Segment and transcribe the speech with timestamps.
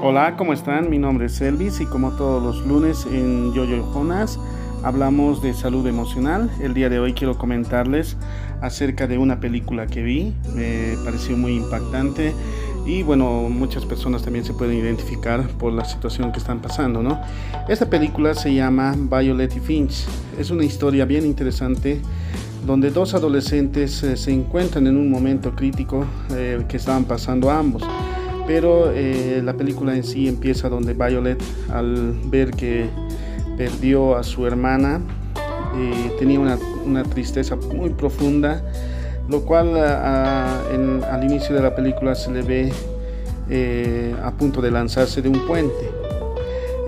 [0.00, 0.90] Hola, ¿cómo están?
[0.90, 4.38] Mi nombre es Elvis y como todos los lunes en Yoyo Jonas
[4.84, 6.52] hablamos de salud emocional.
[6.60, 8.16] El día de hoy quiero comentarles
[8.60, 12.32] acerca de una película que vi, me pareció muy impactante
[12.86, 17.20] y bueno, muchas personas también se pueden identificar por la situación que están pasando, ¿no?
[17.68, 20.06] Esta película se llama Violet y Finch.
[20.38, 22.00] Es una historia bien interesante
[22.64, 27.82] donde dos adolescentes eh, se encuentran en un momento crítico eh, que estaban pasando ambos.
[28.48, 32.88] Pero eh, la película en sí empieza donde Violet, al ver que
[33.56, 35.00] perdió a su hermana,
[36.18, 38.64] tenía una, una, tristeza muy profunda,
[39.28, 45.28] lo cual al inicio de la película se le ve a punto de lanzarse de
[45.28, 45.90] un puente.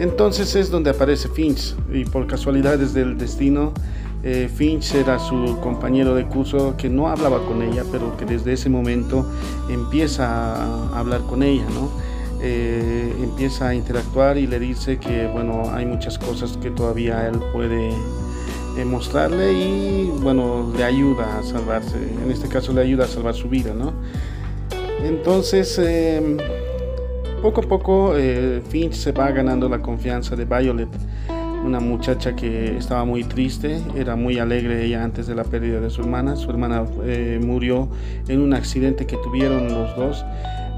[0.00, 3.74] Entonces es donde aparece Finch y por casualidades del destino
[4.22, 8.52] eh, Finch era su compañero de curso que no hablaba con ella, pero que desde
[8.52, 9.24] ese momento
[9.70, 11.88] empieza a hablar con ella, ¿no?
[12.42, 17.38] Eh, empieza a interactuar y le dice que bueno hay muchas cosas que todavía él
[17.52, 17.90] puede
[18.78, 23.34] eh, mostrarle y bueno le ayuda a salvarse en este caso le ayuda a salvar
[23.34, 23.92] su vida no
[25.04, 26.38] entonces em,
[27.42, 28.14] poco a poco
[28.70, 30.88] Finch se va ganando la confianza de Violet
[31.64, 35.90] una muchacha que estaba muy triste, era muy alegre ella antes de la pérdida de
[35.90, 36.36] su hermana.
[36.36, 37.88] Su hermana eh, murió
[38.28, 40.24] en un accidente que tuvieron los dos.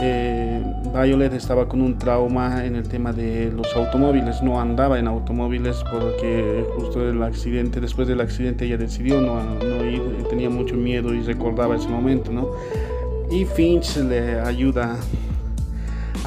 [0.00, 0.62] Eh,
[0.94, 5.82] Violet estaba con un trauma en el tema de los automóviles, no andaba en automóviles
[5.90, 11.12] porque justo el accidente, después del accidente ella decidió no, no ir, tenía mucho miedo
[11.12, 12.48] y recordaba ese momento, ¿no?
[13.28, 14.96] Y Finch le ayuda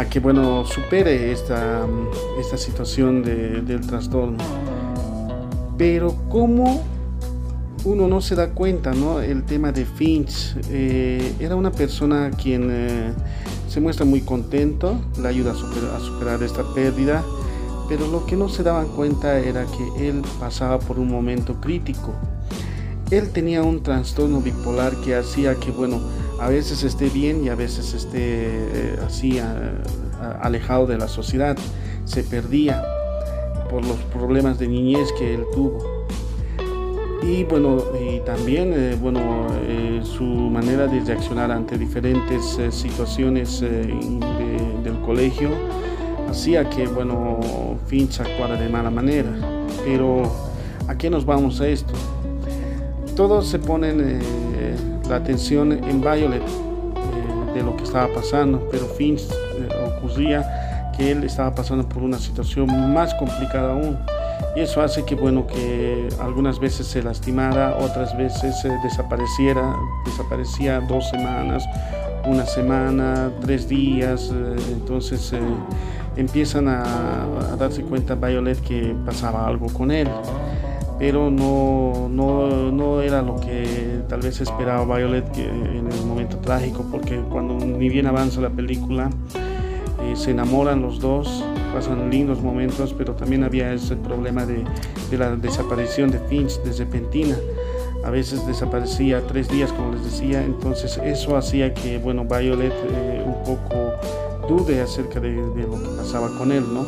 [0.00, 1.86] a que bueno supere esta,
[2.38, 4.38] esta situación del trastorno.
[5.76, 6.82] Pero cómo
[7.84, 9.20] uno no se da cuenta, ¿no?
[9.20, 13.12] El tema de Finch eh, era una persona quien eh,
[13.68, 17.22] se muestra muy contento, le ayuda a superar, a superar esta pérdida,
[17.86, 22.14] pero lo que no se daban cuenta era que él pasaba por un momento crítico.
[23.10, 26.00] Él tenía un trastorno bipolar que hacía que, bueno,
[26.40, 29.38] a veces esté bien y a veces esté eh, así
[30.40, 31.56] alejado de la sociedad.
[32.06, 32.82] Se perdía
[33.68, 36.06] por los problemas de niñez que él tuvo.
[37.22, 45.00] Y bueno, y también eh, bueno, eh, su manera de reaccionar ante diferentes situaciones del
[45.04, 45.50] colegio
[46.30, 47.38] hacía que bueno,
[47.86, 49.30] Finch actuara de mala manera.
[49.84, 50.22] Pero
[50.88, 51.92] ¿a qué nos vamos a esto?
[53.14, 54.00] Todos se ponen
[55.08, 61.12] la atención en Violet eh, de lo que estaba pasando, pero Finch eh, ocurría que
[61.12, 63.98] él estaba pasando por una situación más complicada aún.
[64.56, 71.08] Y eso hace que, bueno, que algunas veces se lastimara, otras veces desapareciera, desaparecía dos
[71.10, 71.64] semanas,
[72.26, 75.32] una semana, tres días, eh, entonces
[76.16, 76.82] empiezan a,
[77.52, 80.08] a, darse cuenta Violet que pasaba algo con él
[81.00, 86.86] pero no, no, no, era lo que tal vez esperaba Violet en el momento trágico,
[86.90, 89.08] porque cuando ni bien avanza la película,
[90.02, 94.62] eh, se enamoran los dos, pasan lindos momentos, pero también había ese problema de,
[95.10, 97.36] de, la desaparición de Finch de repentina.
[98.04, 103.24] A veces desaparecía tres días, como les decía, entonces eso hacía que, bueno, Violet eh,
[103.24, 103.94] un poco
[104.46, 106.84] dude acerca de, de lo que pasaba con él, ¿no?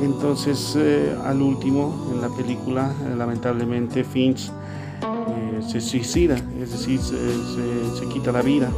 [0.00, 7.00] Entonces, eh, al último, en la película, eh, lamentablemente Finch eh, se suicida, es decir,
[7.00, 8.70] se, quita la vida.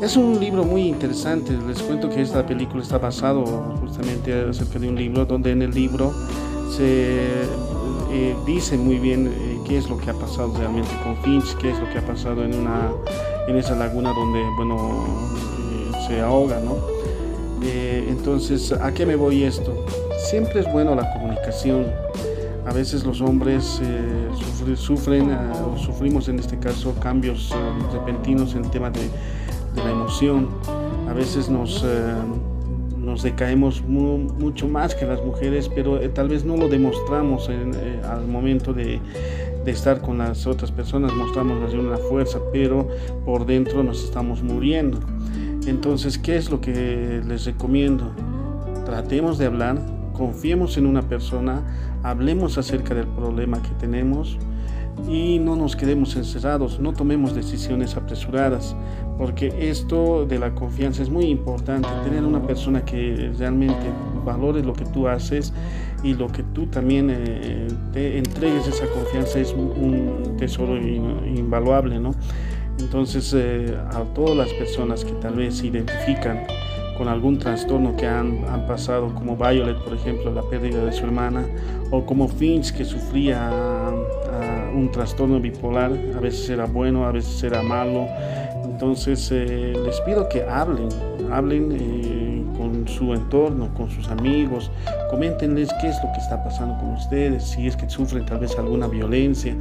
[0.00, 1.52] Es un libro muy interesante.
[1.66, 3.44] Les cuento que esta película está basado
[3.80, 6.12] justamente acerca de un libro donde en el libro
[6.74, 7.28] se
[8.46, 9.30] dice muy bien
[9.66, 12.42] qué es lo que ha pasado realmente con Finch, qué es lo que ha pasado
[12.42, 12.90] en una
[13.46, 15.04] en esa laguna donde bueno
[16.08, 16.76] se ahoga, ¿no?
[17.62, 19.84] Eh, entonces, ¿a qué me voy esto?
[20.30, 21.86] Siempre es bueno la comunicación.
[22.66, 28.54] A veces los hombres eh, sufren, ah, o sufrimos en este caso cambios ah, repentinos
[28.54, 29.08] en tema de,
[29.76, 30.48] la emoción.
[31.08, 31.84] A veces nos,
[32.98, 38.26] nos decaemos mucho más que las mujeres, pero eh, tal vez no lo demostramos al
[38.26, 39.00] momento de,
[39.64, 42.88] de estar con las otras personas, mostramos una fuerza, pero
[43.24, 44.98] por dentro nos estamos muriendo.
[45.66, 48.12] Entonces, ¿qué es lo que les recomiendo?
[48.84, 49.78] Tratemos de hablar,
[50.14, 51.62] confiemos en una persona,
[52.02, 54.38] hablemos acerca del problema que tenemos
[55.08, 58.74] y no nos quedemos encerrados, no tomemos decisiones apresuradas,
[59.18, 63.86] porque esto de la confianza es muy importante, tener una persona que realmente
[64.24, 65.52] valore lo que tú haces
[66.02, 72.12] y lo que tú también eh, te entregues esa confianza es un tesoro invaluable, ¿no?
[72.80, 76.46] Entonces, eh, a todas las personas que tal vez se identifican
[76.96, 81.04] con algún trastorno que han, han, pasado, como Violet, por ejemplo, la pérdida de su
[81.04, 81.46] hermana,
[81.90, 87.42] o como Finch, que sufría uh, un trastorno bipolar, a veces era bueno, a veces
[87.42, 88.06] era malo.
[88.64, 90.88] Entonces eh, les pido que hablen,
[91.30, 92.19] hablen eh,
[92.88, 94.70] su entorno, con sus amigos,
[95.10, 98.58] coméntenles qué es lo que está pasando con ustedes, si es que sufren tal vez
[98.58, 99.54] alguna violencia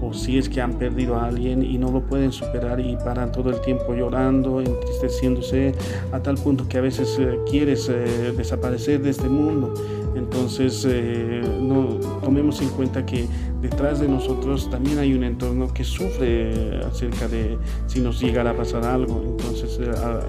[0.00, 3.32] o si es que han perdido a alguien y no lo pueden superar y paran
[3.32, 5.74] todo el tiempo llorando, entristeciéndose
[6.12, 9.74] a tal punto que a veces eh, quieres eh, desaparecer de este mundo.
[10.14, 13.26] Entonces, eh, no, tomemos en cuenta que
[13.60, 18.54] detrás de nosotros también hay un entorno que sufre acerca de si nos llegara a
[18.54, 19.22] pasar algo.
[19.24, 19.78] Entonces,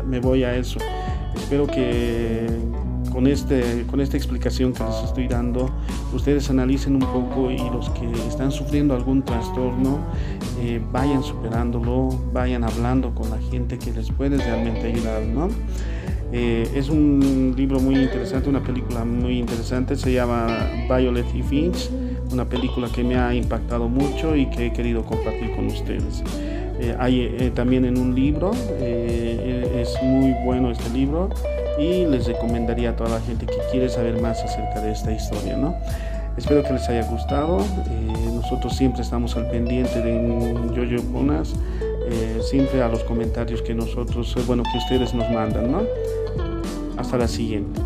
[0.07, 0.79] me voy a eso.
[1.49, 2.45] Espero que
[3.11, 5.71] con, este, con esta explicación que les estoy dando,
[6.13, 9.97] ustedes analicen un poco y los que están sufriendo algún trastorno,
[10.61, 15.49] eh, vayan superándolo, vayan hablando con la gente que les puede realmente ayudar, ¿no?
[16.31, 21.89] Eh, es un libro muy interesante, una película muy interesante, se llama Violet y Finch,
[22.31, 26.21] una película que me ha impactado mucho y que he querido compartir con ustedes.
[26.79, 31.29] Eh, hay también en un libro, es muy bueno este libro,
[31.79, 35.55] y les recomendaría a toda la gente que quiere saber más acerca de esta historia,
[35.55, 35.75] ¿no?
[36.37, 37.59] Espero que les haya gustado.
[37.59, 41.53] Eh, nosotros siempre estamos al pendiente de Yoyo Bonas,
[42.07, 45.81] eh, siempre a los comentarios que nosotros, bueno, que ustedes nos mandan, ¿no?
[46.97, 47.81] Hasta la siguiente.